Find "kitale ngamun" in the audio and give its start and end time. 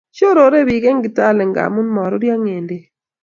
1.03-1.87